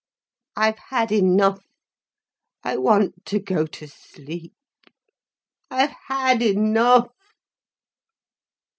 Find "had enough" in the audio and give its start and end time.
6.07-7.11